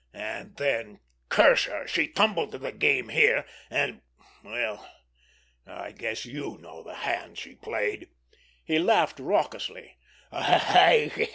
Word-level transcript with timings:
And 0.15 0.55
then, 0.57 0.99
curse 1.29 1.65
her, 1.65 1.85
she 1.87 2.07
tumbled 2.07 2.53
to 2.53 2.57
the 2.57 2.71
game 2.71 3.09
here, 3.09 3.45
and—well, 3.69 4.89
I 5.67 5.91
guess 5.91 6.25
you 6.25 6.57
know 6.59 6.81
the 6.81 6.95
hand 6.95 7.37
she 7.37 7.53
played." 7.53 8.09
He 8.65 8.79
laughed 8.79 9.19
raucously. 9.19 9.99